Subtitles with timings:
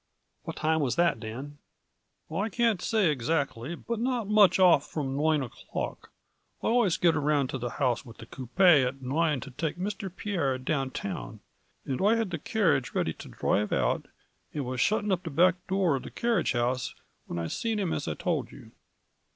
[0.45, 1.59] "What time was that, Dan?""
[2.31, 6.09] I can't say exactly, but not much off from nine o'clock,
[6.63, 10.11] I always get around to the house with the coopay at nine to take Mr.
[10.11, 11.41] Pierre down town,
[11.85, 14.07] and I had the carriage ready to drive out,
[14.55, 16.95] and was shutting up the back door of the car riage house
[17.27, 18.71] whin I seen him as I told you."